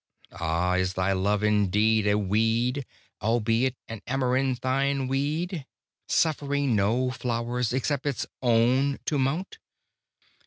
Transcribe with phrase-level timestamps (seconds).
[0.31, 0.77] Ah!
[0.77, 2.87] is Thy love indeed A weed,
[3.21, 5.67] albeit an amaranthine weed,
[6.07, 9.59] Suffering no flowers except its own to mount?